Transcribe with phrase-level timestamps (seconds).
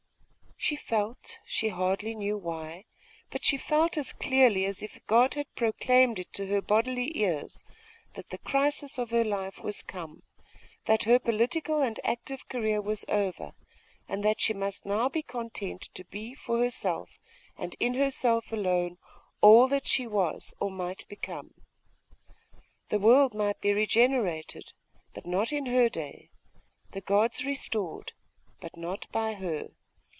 [0.63, 2.85] She felt, she hardly knew why,
[3.31, 7.17] but she felt as clearly as if a god had proclaimed it to her bodily
[7.17, 7.63] ears,
[8.13, 10.21] that the crisis of her life was come:
[10.85, 13.53] that her political and active career was over,
[14.07, 17.17] and that she must now be content to be for herself,
[17.57, 18.99] and in herself alone,
[19.41, 21.55] all that she was, or might become.
[22.89, 24.73] The world might be regenerated:
[25.15, 26.29] but not in her day;
[26.91, 28.13] the gods restored;
[28.59, 29.69] but not by her.